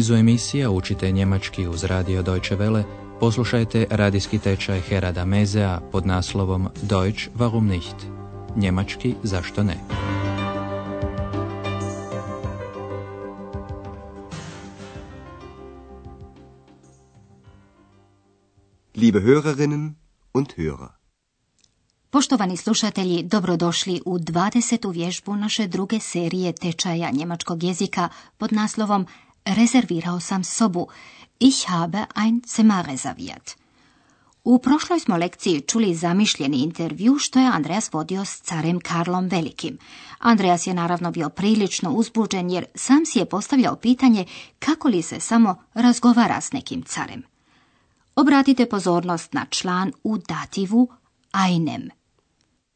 nizu 0.00 0.14
emisija 0.14 0.70
učite 0.70 1.12
njemački 1.12 1.66
uz 1.66 1.84
radio 1.84 2.22
Deutsche 2.22 2.56
Welle, 2.56 2.82
poslušajte 3.20 3.86
radijski 3.90 4.38
tečaj 4.38 4.80
Herada 4.80 5.24
Mezea 5.24 5.80
pod 5.92 6.06
naslovom 6.06 6.68
Deutsch 6.82 7.28
warum 7.38 7.68
nicht? 7.68 7.96
Njemački 8.56 9.14
zašto 9.22 9.62
ne? 9.62 9.76
Liebe 18.96 19.20
Hörerinnen 19.20 19.92
und 20.34 20.48
Hörer. 20.56 20.88
Poštovani 22.10 22.56
slušatelji, 22.56 23.22
dobrodošli 23.22 24.00
u 24.06 24.18
20. 24.18 24.92
vježbu 24.92 25.36
naše 25.36 25.66
druge 25.66 26.00
serije 26.00 26.52
tečaja 26.52 27.10
njemačkog 27.10 27.62
jezika 27.62 28.08
pod 28.38 28.52
naslovom 28.52 29.06
Rezervirao 29.54 30.20
sam 30.20 30.44
sobu. 30.44 30.86
Ich 31.38 31.68
habe 31.68 32.06
ein 32.14 32.42
Zimmer 32.46 32.86
reserviert. 32.86 33.56
U 34.44 34.58
prošloj 34.58 35.00
smo 35.00 35.16
lekciji 35.16 35.60
čuli 35.60 35.94
zamišljeni 35.94 36.56
intervju 36.56 37.18
što 37.18 37.38
je 37.38 37.46
Andreas 37.46 37.92
vodio 37.92 38.24
s 38.24 38.40
carem 38.40 38.80
Karlom 38.80 39.26
Velikim. 39.28 39.78
Andreas 40.18 40.66
je 40.66 40.74
naravno 40.74 41.10
bio 41.10 41.28
prilično 41.28 41.92
uzbuđen 41.92 42.50
jer 42.50 42.64
sam 42.74 43.06
si 43.06 43.18
je 43.18 43.24
postavljao 43.24 43.76
pitanje 43.76 44.24
kako 44.58 44.88
li 44.88 45.02
se 45.02 45.20
samo 45.20 45.56
razgovara 45.74 46.40
s 46.40 46.52
nekim 46.52 46.82
carem. 46.82 47.22
Obratite 48.16 48.68
pozornost 48.68 49.32
na 49.32 49.46
član 49.50 49.92
u 50.04 50.18
dativu 50.18 50.88
einem. 51.32 51.90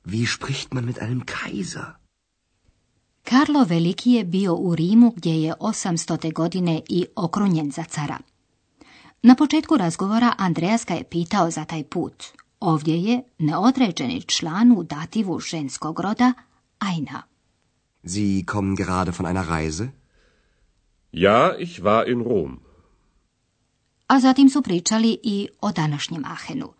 Wie 0.05 0.27
spricht 0.36 0.72
man 0.72 0.84
mit 0.84 0.98
einem 0.98 1.22
Kaiser? 1.25 2.03
Karlo 3.25 3.64
Veliki 3.64 4.11
je 4.11 4.25
bio 4.25 4.55
u 4.55 4.75
Rimu 4.75 5.12
gdje 5.17 5.42
je 5.42 5.55
800. 5.61 6.33
godine 6.33 6.83
i 6.89 7.06
okrunjen 7.17 7.70
za 7.70 7.84
cara. 7.84 8.19
Na 9.22 9.34
početku 9.34 9.77
razgovora 9.77 10.34
Andreas 10.39 10.84
ga 10.86 10.94
je 10.94 11.05
pitao 11.05 11.50
za 11.50 11.64
taj 11.64 11.84
put. 11.84 12.25
Ovdje 12.61 13.02
je 13.02 13.22
neodređeni 13.39 14.22
član 14.22 14.72
u 14.72 14.83
dativu 14.83 15.41
ženskog 15.41 16.00
roda 16.00 16.33
Aina. 16.78 17.22
Sie 18.06 18.45
kommen 18.45 18.77
gerade 18.77 19.12
von 19.19 19.27
einer 19.27 19.48
Reise? 19.48 19.89
Ja, 21.12 21.56
ich 21.58 21.80
war 21.80 22.12
in 22.12 22.22
Rom. 22.22 22.61
A 24.06 24.20
zatim 24.20 24.50
su 24.50 24.62
pričali 24.62 25.19
i 25.22 25.48
o 25.61 25.72
današnjem 25.72 26.25
Ahenu. 26.25 26.72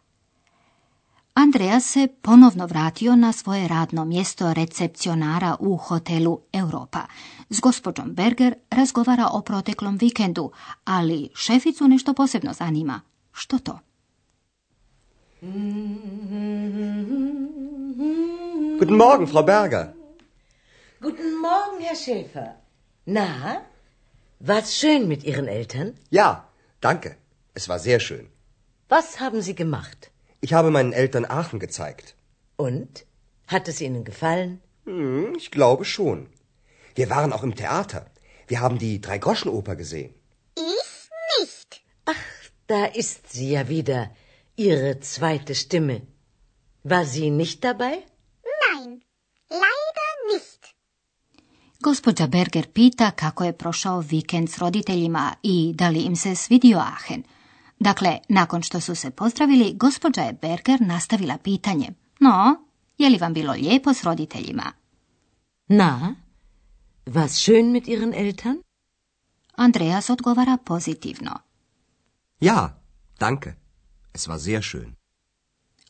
Andreas 1.35 1.85
se 1.85 2.09
ponovno 2.23 2.67
vratio 2.67 3.17
na 3.17 3.33
svoje 3.33 3.69
radno 3.69 4.05
mjesto 4.05 4.55
recepcionara 4.55 5.57
u 5.61 5.77
hotelu 5.77 6.41
Europa. 6.53 7.07
S 7.51 7.61
gospođom 7.61 8.15
Berger 8.15 8.55
razgovara 8.71 9.29
o 9.33 9.41
proteklom 9.41 9.97
vikendu, 9.97 10.51
ali 10.85 11.29
šeficu 11.35 11.89
nešto 11.89 12.15
posebno 12.15 12.53
zanima. 12.53 13.01
Što 13.33 13.59
to? 13.59 13.79
Guten 18.79 18.97
Morgen, 18.97 19.27
Frau 19.27 19.45
Berger. 19.45 19.87
Guten 21.01 21.27
Morgen, 21.27 21.87
Herr 21.87 21.97
Schäfer. 21.97 22.49
Na, 23.07 23.61
war's 24.41 24.71
schön 24.81 25.07
mit 25.07 25.25
Ihren 25.25 25.49
Eltern? 25.49 25.93
Ja, 26.11 26.49
danke. 26.83 27.17
Es 27.55 27.69
war 27.69 27.79
sehr 27.79 27.99
schön. 27.99 28.27
Was 28.89 29.21
haben 29.21 29.43
Sie 29.43 29.55
gemacht? 29.55 30.14
Ich 30.45 30.53
habe 30.53 30.70
meinen 30.70 30.92
Eltern 31.03 31.27
Aachen 31.39 31.59
gezeigt. 31.67 32.06
Und? 32.56 32.92
Hat 33.53 33.67
es 33.70 33.81
Ihnen 33.87 34.05
gefallen? 34.11 34.53
Hm, 34.84 35.34
ich 35.41 35.48
glaube 35.56 35.84
schon. 35.95 36.19
Wir 36.98 37.09
waren 37.14 37.33
auch 37.33 37.44
im 37.49 37.55
Theater. 37.62 38.03
Wir 38.50 38.59
haben 38.60 38.78
die 38.87 39.00
Dreigroschenoper 39.06 39.75
gesehen. 39.82 40.12
Ich 40.72 40.93
nicht. 41.34 41.71
Ach, 42.15 42.27
da 42.72 42.82
ist 43.03 43.32
sie 43.32 43.50
ja 43.56 43.62
wieder, 43.69 44.00
Ihre 44.56 45.00
zweite 45.00 45.55
Stimme. 45.55 45.97
War 46.93 47.05
sie 47.15 47.31
nicht 47.31 47.59
dabei? 47.69 47.94
Nein, 48.65 48.91
leider 49.49 50.12
nicht. 50.32 50.62
Gospođa 51.81 52.26
Berger 52.26 52.66
pita 52.75 53.11
kako 53.11 53.44
je 53.44 53.53
prošao 53.53 54.00
vikend 54.00 54.50
s 54.50 54.59
roditeljima 54.59 55.34
i 55.43 55.72
da 55.75 55.88
li 55.88 56.00
im 56.00 56.16
se 56.16 56.34
svidio 56.34 56.78
Aachen. 56.78 57.22
Dakle, 57.84 58.19
nakon 58.28 58.62
što 58.62 58.81
su 58.81 58.95
se 58.95 59.11
pozdravili, 59.11 59.75
gospođa 59.75 60.21
je 60.21 60.33
Berger 60.33 60.81
nastavila 60.81 61.39
pitanje. 61.39 61.89
No, 62.21 62.56
je 62.99 63.11
li 63.11 63.19
vam 63.19 63.34
bilo 63.34 63.53
lijepo 63.53 63.95
s 63.95 64.05
roditeljima? 64.05 64.72
Na, 65.69 66.15
war's 67.06 67.34
schön 67.44 67.71
mit 67.73 67.89
Ihren 67.89 68.15
Eltern? 68.15 68.56
Andreas 69.56 70.11
odgovara 70.11 70.56
pozitivno. 70.65 71.39
Ja, 72.41 72.83
danke. 73.21 73.53
Es 74.15 74.28
war 74.28 74.39
sehr 74.39 74.62
schön. 74.62 74.93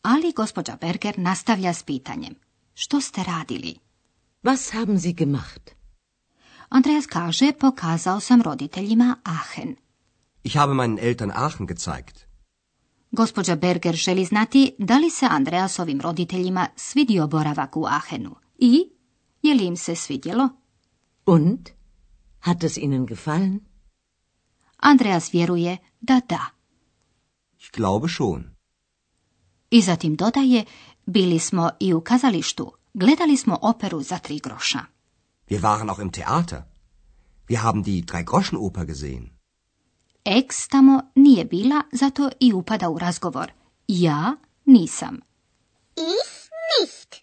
Ali 0.01 0.33
gospođa 0.35 0.77
Berger 0.81 1.19
nastavlja 1.19 1.73
s 1.73 1.83
pitanjem. 1.83 2.35
Što 2.73 3.01
ste 3.01 3.23
radili? 3.23 3.75
Was 4.43 4.73
haben 4.73 4.99
Sie 4.99 5.13
gemacht? 5.13 5.71
Andreas 6.69 7.05
kaže, 7.05 7.51
pokazao 7.59 8.19
sam 8.19 8.41
roditeljima 8.41 9.15
Aachen. 9.23 9.84
Ich 10.47 10.57
habe 10.57 10.73
meinen 10.73 10.97
Eltern 10.97 11.31
Aachen 11.31 11.65
gezeigt. 11.67 12.25
Gospođa 13.11 13.55
Berger 13.55 13.95
želi 13.95 14.25
znati 14.25 14.75
da 14.79 14.97
li 14.97 15.09
se 15.09 15.25
Andreasovim 15.29 16.01
roditeljima 16.01 16.67
svidio 16.75 17.27
boravak 17.27 17.77
u 17.77 17.85
Aachenu 17.85 18.35
i 18.57 18.89
je 19.41 19.53
li 19.53 19.65
im 19.65 19.77
se 19.77 19.95
svidjelo? 19.95 20.49
Und? 21.25 21.69
Hat 22.39 22.63
es 22.63 22.77
Ihnen 22.77 23.05
gefallen? 23.05 23.59
Andreas 24.77 25.33
vjeruje 25.33 25.77
da 26.01 26.21
da. 26.29 26.45
Ich 27.59 27.71
glaube 27.71 28.07
schon. 28.07 28.55
I 29.69 29.81
zatim 29.81 30.15
dodaje, 30.15 30.65
bili 31.05 31.39
smo 31.39 31.69
i 31.79 31.93
u 31.93 32.01
kazalištu, 32.01 32.71
gledali 32.93 33.37
smo 33.37 33.59
operu 33.61 34.01
za 34.01 34.17
tri 34.17 34.39
groša. 34.39 34.79
Wir 35.49 35.61
waren 35.61 35.89
auch 35.89 36.01
im 36.01 36.11
Theater. 36.11 36.61
Wir 37.47 37.63
haben 37.63 37.83
die 37.83 38.01
Dreigroschenoper 38.01 38.85
gesehen. 38.85 39.34
Ex 40.25 40.67
tamo 40.67 41.01
nije 41.15 41.45
bila, 41.45 41.81
zato 41.91 42.29
i 42.39 42.53
upada 42.53 42.89
u 42.89 42.97
razgovor. 42.97 43.51
Ja 43.87 44.35
nisam. 44.65 45.19
Ich 45.95 46.49
nicht. 46.79 47.15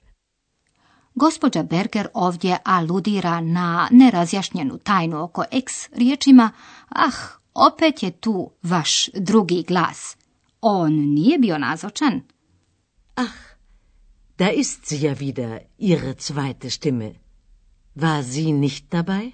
Gospođa 1.14 1.62
Berger 1.62 2.08
ovdje 2.14 2.58
aludira 2.64 3.40
na 3.40 3.88
nerazjašnjenu 3.90 4.78
tajnu 4.78 5.22
oko 5.22 5.44
ex 5.50 5.88
riječima 5.92 6.50
Ah, 6.88 7.12
opet 7.54 8.02
je 8.02 8.10
tu 8.10 8.50
vaš 8.62 9.08
drugi 9.14 9.64
glas. 9.68 10.16
On 10.60 10.92
nije 10.92 11.38
bio 11.38 11.58
nazočan. 11.58 12.22
Ach, 13.14 13.52
da 14.38 14.50
ist 14.50 14.86
sie 14.86 14.98
ja 14.98 15.14
wieder, 15.14 15.58
Ihre 15.78 16.14
zweite 16.14 16.70
Stimme. 16.70 17.14
War 17.96 18.22
sie 18.22 18.52
nicht 18.52 18.84
dabei? 18.90 19.32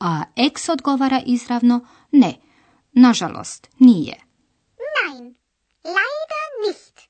A 0.00 0.24
ex 0.36 0.68
odgovara 0.68 1.22
izravno 1.26 1.86
ne, 2.12 2.34
nažalost 2.96 3.68
nije. 3.78 4.16
Nein, 4.96 5.34
leider 5.84 6.46
nicht. 6.66 7.00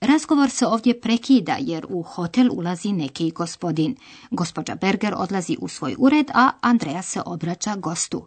Razgovor 0.00 0.50
se 0.50 0.66
ovdje 0.66 1.00
prekida 1.00 1.56
jer 1.60 1.86
u 1.88 2.02
hotel 2.02 2.48
ulazi 2.52 2.92
neki 2.92 3.30
gospodin. 3.30 3.96
Gospođa 4.30 4.74
Berger 4.74 5.14
odlazi 5.16 5.56
u 5.60 5.68
svoj 5.68 5.94
ured, 5.98 6.26
a 6.34 6.50
Andreja 6.60 7.02
se 7.02 7.20
obraća 7.26 7.76
gostu. 7.76 8.26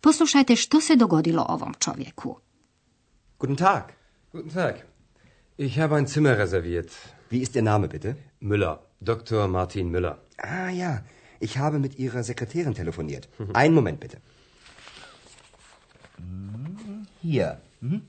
Poslušajte 0.00 0.56
što 0.56 0.80
se 0.80 0.96
dogodilo 0.96 1.46
ovom 1.48 1.74
čovjeku. 1.78 2.38
Guten 3.38 3.56
Tag. 3.56 3.82
Guten 4.32 4.50
Tag. 4.50 4.74
Ich 5.58 5.78
habe 5.78 5.96
ein 5.96 6.06
Zimmer 6.06 6.36
reserviert. 6.38 6.90
Wie 7.30 7.42
ist 7.42 7.56
Ihr 7.56 7.64
Name, 7.64 7.88
bitte? 7.88 8.14
Müller. 8.40 8.76
Dr. 9.00 9.48
Martin 9.48 9.90
Müller. 9.90 10.14
Ah 10.38 10.70
ja, 10.70 11.04
ich 11.40 11.56
habe 11.56 11.78
mit 11.78 11.98
Ihrer 11.98 12.22
Sekretärin 12.22 12.74
telefoniert. 12.74 13.28
Einen 13.54 13.74
Moment 13.74 14.00
bitte. 14.00 14.18
Hm, 16.18 17.06
Hier. 17.20 17.60
Mhm. 17.80 18.02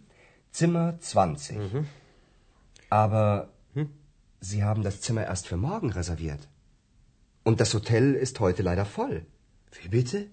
Zimmer 0.51 0.99
20. 0.99 1.57
Aber 2.89 3.49
Sie 4.41 4.63
haben 4.63 4.83
das 4.83 5.01
Zimmer 5.01 5.25
erst 5.25 5.47
für 5.47 5.57
morgen 5.57 5.91
reserviert. 5.91 6.47
Und 7.43 7.59
das 7.61 7.73
Hotel 7.73 8.13
ist 8.15 8.39
heute 8.39 8.63
leider 8.63 8.85
voll. 8.85 9.25
Wie 9.81 9.89
bitte? 9.89 10.27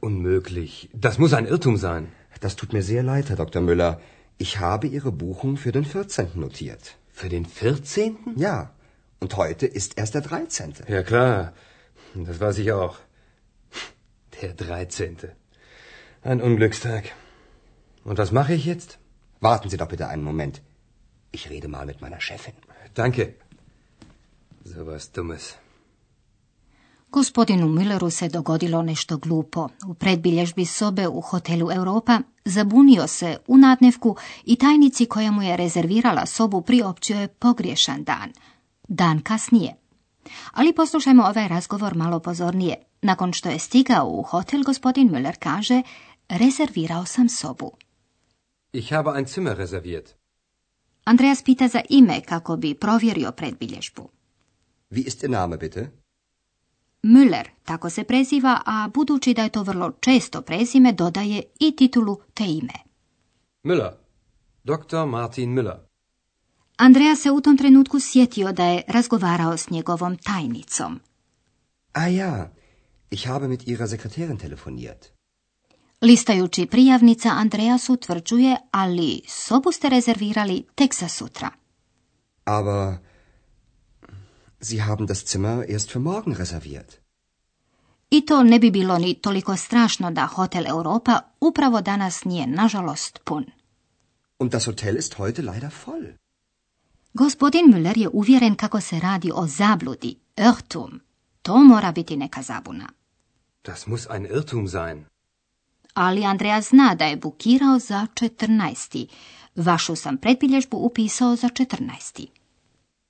Unmöglich. 0.00 0.90
Das 0.92 1.18
muss 1.18 1.32
ein 1.32 1.46
Irrtum 1.46 1.76
sein. 1.76 2.08
Das 2.40 2.56
tut 2.56 2.72
mir 2.72 2.82
sehr 2.82 3.02
leid, 3.02 3.28
Herr 3.28 3.36
Dr. 3.36 3.62
Müller. 3.62 4.00
Ich 4.38 4.58
habe 4.58 4.86
Ihre 4.86 5.12
Buchung 5.12 5.56
für 5.56 5.72
den 5.72 5.84
14. 5.84 6.30
notiert. 6.34 6.96
Für 7.12 7.28
den 7.28 7.46
14.? 7.46 8.16
Ja, 8.36 8.72
und 9.20 9.36
heute 9.36 9.66
ist 9.66 9.98
erst 9.98 10.14
der 10.14 10.22
13. 10.22 10.74
Ja, 10.88 11.02
klar. 11.02 11.52
Das 12.14 12.40
weiß 12.40 12.58
ich 12.58 12.72
auch. 12.72 12.98
Der 14.40 14.54
13. 14.54 15.16
Ein 16.24 16.40
Unglückstag. 16.40 17.04
Und 18.04 18.18
was 18.18 18.30
mache 18.30 18.54
ich 18.54 18.64
jetzt? 18.64 18.98
Warten 19.40 19.68
Sie 19.68 19.76
doch 19.76 19.88
bitte 19.88 20.06
einen 20.06 20.22
Moment. 20.22 20.62
Ich 21.32 21.50
rede 21.50 21.68
mal 21.68 21.84
mit 21.84 22.00
meiner 22.00 22.20
Chefin. 22.20 22.54
Danke. 22.94 23.34
So 24.64 24.86
was 24.86 25.10
Dummes. 25.12 25.56
Gospodinu 27.10 27.68
Milleru 27.68 28.10
se 28.10 28.28
dogodilo 28.28 28.82
nešto 28.82 29.18
glupo. 29.18 29.68
U 29.86 29.94
predbilježbi 29.94 30.64
sobe 30.64 31.08
u 31.08 31.20
hotelu 31.20 31.72
Europa 31.72 32.20
zabunio 32.44 33.06
se 33.06 33.36
u 33.46 33.56
nadnevku 33.56 34.16
i 34.44 34.56
tajnici 34.56 35.06
koja 35.06 35.30
mu 35.30 35.42
je 35.42 35.56
rezervirala 35.56 36.26
sobu 36.26 36.60
priopćio 36.60 37.20
je 37.20 37.28
pogriješan 37.28 38.04
dan. 38.04 38.32
Dan 38.88 39.20
kasnije. 39.20 39.74
Ali 40.52 40.72
poslušajmo 40.72 41.22
ovaj 41.22 41.48
razgovor 41.48 41.94
malo 41.94 42.20
pozornije. 42.20 42.76
Nakon 43.02 43.32
što 43.32 43.48
je 43.48 43.58
stigao 43.58 44.08
u 44.08 44.22
hotel, 44.22 44.62
gospodin 44.62 45.10
Müller 45.10 45.36
kaže 45.38 45.82
rezervirao 46.32 47.06
sam 47.06 47.28
sobu. 47.28 47.70
Ich 48.72 48.92
habe 48.92 49.10
ein 49.14 49.26
Zimmer 49.26 49.56
reserviert. 49.56 50.14
Andreas 51.04 51.42
pita 51.42 51.68
za 51.68 51.80
ime 51.88 52.20
kako 52.20 52.56
bi 52.56 52.74
provjerio 52.74 53.32
predbilježbu. 53.32 54.08
Wie 54.90 55.06
ist 55.06 55.22
Ihr 55.22 55.30
Name, 55.30 55.56
bitte? 55.56 55.90
Müller, 57.02 57.48
tako 57.64 57.90
se 57.90 58.04
preziva, 58.04 58.60
a 58.66 58.88
budući 58.94 59.34
da 59.34 59.42
je 59.42 59.48
to 59.48 59.62
vrlo 59.62 59.92
često 60.00 60.42
prezime, 60.42 60.92
dodaje 60.92 61.42
i 61.60 61.76
titulu 61.76 62.20
te 62.34 62.44
ime. 62.44 62.74
Müller. 63.64 63.92
Dr. 64.64 65.06
Martin 65.06 65.50
Müller. 65.50 65.78
Andreas 66.76 67.20
se 67.20 67.30
u 67.30 67.40
tom 67.40 67.56
trenutku 67.58 68.00
sjetio 68.00 68.52
da 68.52 68.64
je 68.64 68.82
razgovarao 68.88 69.56
s 69.56 69.70
njegovom 69.70 70.16
tajnicom. 70.16 71.00
Ah 71.92 72.14
ja, 72.14 72.50
ich 73.10 73.26
habe 73.26 73.48
mit 73.48 73.68
Ihrer 73.68 73.88
Sekretärin 73.88 74.38
telefoniert. 74.38 75.12
Listajući 76.02 76.66
prijavnica, 76.66 77.28
Andreas 77.28 77.88
utvrđuje, 77.88 78.56
ali 78.70 79.20
sobu 79.28 79.72
ste 79.72 79.88
rezervirali 79.88 80.64
tek 80.74 80.94
za 80.94 81.08
sutra. 81.08 81.50
Aber 82.44 82.94
Sie 84.60 84.80
haben 84.80 85.06
das 85.06 85.24
Zimmer 85.26 85.64
erst 85.68 85.90
für 85.90 85.98
morgen 85.98 86.34
reserviert. 86.34 86.96
I 88.10 88.26
to 88.26 88.42
ne 88.42 88.58
bi 88.58 88.70
bilo 88.70 88.98
ni 88.98 89.14
toliko 89.14 89.56
strašno 89.56 90.10
da 90.10 90.26
Hotel 90.26 90.66
Europa 90.66 91.20
upravo 91.40 91.80
danas 91.80 92.24
nije, 92.24 92.46
nažalost, 92.46 93.18
pun. 93.24 93.44
Und 94.38 94.52
das 94.52 94.66
Hotel 94.66 94.96
ist 94.96 95.14
heute 95.14 95.42
leider 95.42 95.70
voll. 95.86 96.06
Gospodin 97.14 97.72
Müller 97.74 97.98
je 97.98 98.08
uvjeren 98.12 98.54
kako 98.54 98.80
se 98.80 99.00
radi 99.00 99.30
o 99.34 99.46
zabludi, 99.46 100.18
Irrtum. 100.36 101.00
To 101.42 101.56
mora 101.56 101.92
biti 101.92 102.16
neka 102.16 102.42
zabuna. 102.42 102.88
Das 103.64 103.86
muss 103.86 104.06
ein 104.10 104.26
Irrtum 104.26 104.68
sein. 104.68 105.11
Ali 105.94 106.24
Andreja 106.24 106.60
zna 106.60 106.94
da 106.94 107.04
je 107.04 107.16
bukirao 107.16 107.78
za 107.78 108.06
14. 108.14 109.06
Vašu 109.56 109.96
sam 109.96 110.16
predbilježbu 110.16 110.76
upisao 110.76 111.36
za 111.36 111.48
14. 111.48 112.26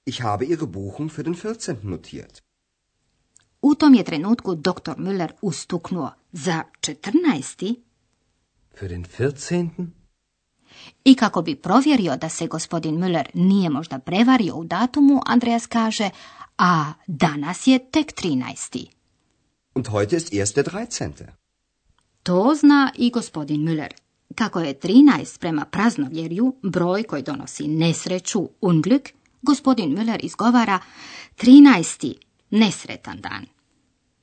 Ich 0.07 0.23
habe 0.23 0.45
Ihre 0.45 0.67
Buchung 0.67 1.11
für 1.11 1.23
den 1.23 1.35
14. 1.35 1.77
notiert. 1.83 2.43
U 3.63 3.75
tom 3.75 3.95
je 3.95 4.05
trenutku 4.05 4.55
doktor 4.55 4.97
Müller 4.99 5.33
ustuknuo 5.43 6.11
za 6.33 6.63
14. 6.81 7.75
Für 8.81 8.89
den 8.89 9.05
14. 9.05 9.69
I 11.05 11.15
kako 11.15 11.43
bi 11.43 11.55
provjerio 11.55 12.17
da 12.17 12.29
se 12.29 12.47
gospodin 12.47 12.95
Müller 12.95 13.25
nije 13.35 13.71
možda 13.71 13.99
prevario 13.99 14.57
u 14.57 14.65
datumu, 14.65 15.21
Andreas 15.27 15.67
kaže, 15.67 16.11
a 16.59 16.93
danas 17.07 17.67
je 17.67 17.79
tek 17.91 18.13
13. 18.23 18.87
Und 19.75 19.89
heute 19.89 20.17
ist 20.17 20.33
erst 20.33 20.55
der 20.55 20.65
13. 20.65 21.42
To 22.23 22.55
zna 22.55 22.93
i 22.97 23.11
gospodin 23.11 23.61
Müller. 23.61 23.91
Kako 24.35 24.61
je 24.61 24.75
13 24.75 25.41
prema 25.41 25.65
praznovjerju 25.65 26.55
broj 26.63 27.03
koji 27.03 27.23
donosi 27.23 27.69
nesreću, 27.69 28.49
unglück, 28.61 29.13
gospodin 29.43 29.97
Müller 29.97 30.19
izgovara 30.23 30.79
13. 31.37 32.15
nesretan 32.51 33.21
dan. 33.21 33.47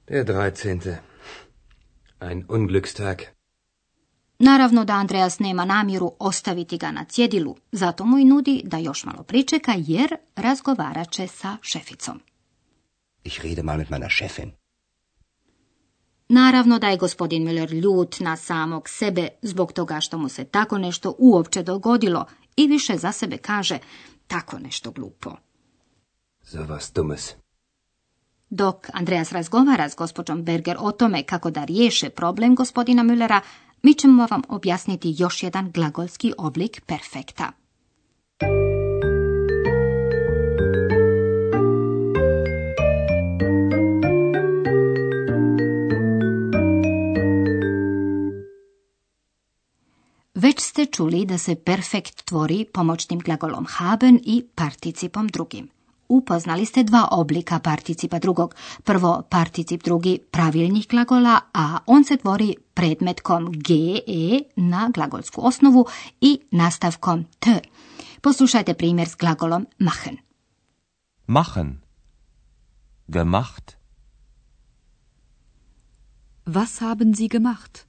Der 0.08 0.26
13. 0.26 0.96
Ein 2.22 2.46
Unglückstag. 2.48 3.22
Naravno 4.40 4.86
da 4.86 4.94
Andreas 4.94 5.40
nema 5.40 5.66
namjeru 5.66 6.12
ostaviti 6.20 6.78
ga 6.78 6.92
na 6.92 7.06
cjedilu, 7.06 7.56
zato 7.72 8.06
mu 8.06 8.20
i 8.20 8.26
nudi 8.26 8.62
da 8.64 8.78
još 8.78 9.06
malo 9.06 9.24
pričeka 9.24 9.74
jer 9.78 10.16
razgovarat 10.36 11.12
će 11.12 11.28
sa 11.28 11.58
šeficom. 11.62 12.22
Ich 13.24 13.42
rede 13.44 13.64
mal 13.64 13.78
mit 13.78 13.90
meiner 13.90 14.12
Chefin. 14.12 14.59
Naravno 16.30 16.80
da 16.80 16.88
je 16.88 16.98
gospodin 16.98 17.44
Müller 17.44 17.74
ljut 17.82 18.20
na 18.20 18.36
samog 18.38 18.90
sebe 18.90 19.28
zbog 19.42 19.74
toga 19.74 20.00
što 20.00 20.18
mu 20.18 20.30
se 20.30 20.44
tako 20.46 20.78
nešto 20.78 21.16
uopće 21.18 21.64
dogodilo 21.64 22.26
i 22.56 22.68
više 22.68 22.98
za 22.98 23.12
sebe 23.12 23.38
kaže 23.38 23.80
tako 24.28 24.60
nešto 24.60 24.92
glupo. 24.92 25.36
So 26.44 26.58
was 26.58 26.96
Dummes. 26.96 27.34
Dok 28.50 28.76
Andreas 28.94 29.32
razgovara 29.32 29.90
s 29.90 29.96
gospođom 29.96 30.44
Berger 30.44 30.78
o 30.80 30.92
tome 30.92 31.24
kako 31.24 31.52
da 31.52 31.64
riješe 31.64 32.10
problem 32.10 32.56
gospodina 32.56 33.04
Müllera, 33.04 33.40
mi 33.84 33.94
ćemo 33.94 34.28
vam 34.32 34.42
objasniti 34.50 35.16
još 35.18 35.44
jedan 35.44 35.72
glagolski 35.72 36.34
oblik 36.38 36.82
perfekta. 36.86 37.52
Već 50.40 50.60
ste 50.60 50.86
čuli 50.86 51.26
da 51.26 51.38
se 51.38 51.56
perfekt 51.56 52.26
tvori 52.26 52.66
pomoćnim 52.74 53.20
glagolom 53.20 53.66
haben 53.70 54.20
i 54.24 54.46
participom 54.56 55.28
drugim. 55.28 55.70
Upoznali 56.10 56.66
ste 56.66 56.84
dva 56.84 57.08
oblika 57.12 57.60
participa 57.60 58.20
drugog. 58.20 58.56
Prvo 58.84 59.24
particip 59.30 59.84
drugi 59.84 60.20
pravilnih 60.32 60.88
glagola, 60.88 61.40
a 61.54 61.78
on 61.86 62.04
se 62.04 62.18
tvori 62.18 62.56
predmetkom 62.74 63.52
ge 63.52 64.02
na 64.56 64.90
glagolsku 64.94 65.48
osnovu 65.48 65.86
i 66.22 66.40
nastavkom 66.52 67.26
t. 67.40 67.60
Poslušajte 68.22 68.74
primjer 68.74 69.10
s 69.10 69.16
glagolom 69.16 69.66
machen. 69.80 70.18
Machen. 71.28 71.82
Gemacht. 73.08 73.72
Was 76.46 76.82
haben 76.82 77.16
Sie 77.16 77.30
gemacht? 77.30 77.89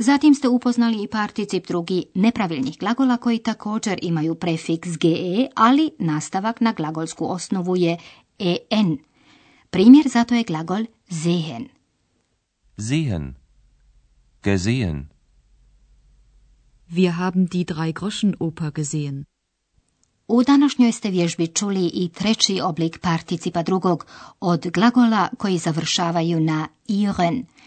Zatim 0.00 0.34
ste 0.34 0.48
upoznali 0.48 1.02
i 1.02 1.08
particip 1.08 1.66
drugi 1.66 2.04
nepravilnih 2.14 2.78
glagola 2.78 3.16
koji 3.16 3.38
također 3.38 3.98
imaju 4.02 4.34
prefiks 4.34 4.88
ge, 4.98 5.48
ali 5.54 5.90
nastavak 5.98 6.60
na 6.60 6.72
glagolsku 6.72 7.32
osnovu 7.32 7.76
je 7.76 7.96
en. 8.70 8.98
Primjer 9.70 10.08
zato 10.08 10.34
je 10.34 10.44
glagol 10.44 10.84
sehen. 11.10 11.68
Sehen. 12.78 13.34
Gesehen. 14.42 15.08
Wir 16.90 17.10
haben 17.10 17.46
die 17.46 17.64
Drei-Groschen-Oper 17.64 18.70
gesehen. 18.70 19.24
U 20.28 20.42
današnjoj 20.42 20.92
ste 20.92 21.10
vježbi 21.10 21.46
čuli 21.46 21.90
i 21.94 22.08
treći 22.08 22.60
oblik 22.62 22.98
participa 22.98 23.62
drugog 23.62 24.06
od 24.40 24.66
glagola 24.74 25.28
koji 25.38 25.58
završavaju 25.58 26.40
na 26.40 26.68
iren– 26.86 27.44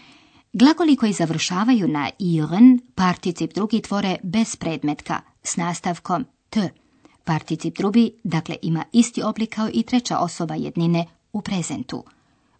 Glagoli 0.54 0.96
koji 0.96 1.12
završavaju 1.12 1.88
na 1.88 2.10
iren, 2.18 2.80
particip 2.94 3.54
drugi 3.54 3.82
tvore 3.82 4.16
bez 4.22 4.56
predmetka 4.56 5.20
s 5.42 5.56
nastavkom 5.56 6.24
t. 6.50 6.70
Particip 7.24 7.76
drugi, 7.78 8.12
dakle, 8.24 8.56
ima 8.62 8.84
isti 8.92 9.22
oblik 9.22 9.54
kao 9.54 9.68
i 9.72 9.82
treća 9.82 10.18
osoba 10.18 10.54
jednine 10.54 11.06
u 11.32 11.42
prezentu. 11.42 12.04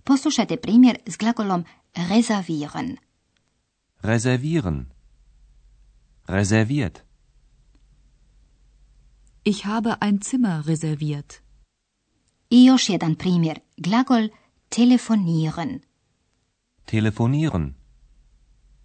Poslušajte 0.04 0.56
primjer 0.56 0.96
s 1.06 1.16
glagolom 1.16 1.64
reservieren. 1.94 2.96
Reservieren. 4.02 4.86
Reserviert. 6.26 6.98
Ich 9.44 9.66
habe 9.66 9.94
ein 10.00 10.20
Zimmer 10.22 10.64
reserviert. 10.66 11.34
I 12.50 12.64
još 12.64 12.88
jedan 12.88 13.14
primjer, 13.14 13.60
glagol 13.76 14.28
telefonieren. 14.68 15.80
Telefonieren. 16.84 17.81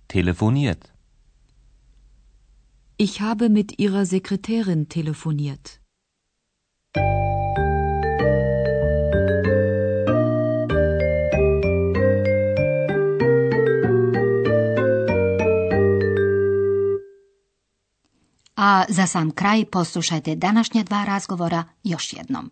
Telefoniert. 0.08 0.94
Ich 2.98 3.20
habe 3.22 3.50
mit 3.50 3.78
Ihrer 3.78 4.06
Sekretärin 4.06 4.88
telefoniert. 4.88 5.80
A 18.56 18.86
za 18.90 19.08
sam 19.08 19.32
kraj 19.32 19.66
poslušajte 19.66 20.36
današnja 20.36 20.84
dva 20.84 21.06
razgovora 21.06 21.64
još 21.84 22.14
jednom. 22.14 22.52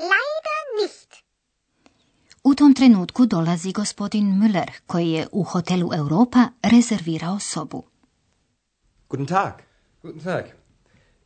Leider 0.00 0.60
nicht. 0.82 1.24
U 2.44 2.54
tom 2.54 2.74
trenutku 2.74 3.26
dolazi 3.26 3.72
gospodin 3.72 4.26
Müller, 4.42 4.70
koji 4.86 5.10
je 5.10 5.26
u 5.32 5.42
hotelu 5.42 5.90
Europa 5.94 6.48
rezervirao 6.62 7.38
sobu. 7.38 7.82
Guten 9.08 9.26
Tag. 9.26 9.52
Guten 10.02 10.20
Tag. 10.20 10.44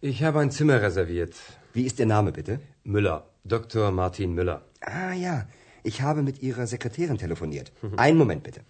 Ich 0.02 0.22
habe 0.22 0.40
ein 0.40 0.50
Zimmer 0.50 0.82
reserviert. 0.82 1.34
Wie 1.74 1.86
ist 1.86 2.00
Ihr 2.00 2.06
Name, 2.06 2.32
bitte? 2.32 2.58
Müller. 2.84 3.20
Dr. 3.44 3.90
Martin 3.90 4.34
Müller. 4.34 4.58
Ah 4.80 5.12
ja, 5.14 5.46
ich 5.84 6.00
habe 6.02 6.22
mit 6.22 6.42
Ihrer 6.42 6.66
Sekretärin 6.66 7.18
telefoniert. 7.18 7.72
Einen 7.96 8.18
Moment 8.18 8.42
bitte. 8.42 8.60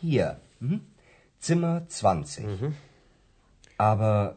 Hier. 0.00 0.40
Mhm. 0.60 0.80
Zimmer 1.40 1.88
20. 1.88 2.44
Aber 3.78 4.36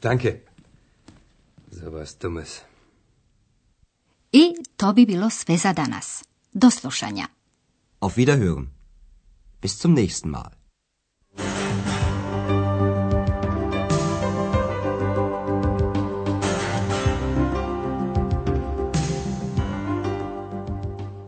Danke. 0.00 0.40
So 1.72 1.90
was 1.90 2.14
Dummes. 2.18 2.60
I 4.32 4.54
to 4.76 4.92
bi 4.92 5.06
bilo 5.06 5.30
sve 5.30 5.56
za 5.56 5.72
danas. 5.72 6.24
Do 6.52 6.70
slušanja. 6.70 7.26
Auf 8.00 8.16
Wiederhören. 8.16 8.66
Bis 9.62 9.82
zum 9.82 9.94
nächsten 9.94 10.30
Mal. 10.30 10.50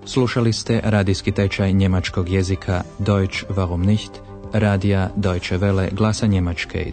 Slušali 0.07 0.53
ste 0.53 0.81
radijski 0.85 1.33
tečaj 1.33 1.73
njemačkog 1.73 2.29
jezika 2.29 2.83
Deutsch 2.99 3.45
warum 3.49 3.87
nicht, 3.87 4.13
radija 4.53 5.11
Deutsche 5.17 5.59
Welle 5.59 5.95
glasa 5.95 6.27
Njemačke, 6.27 6.93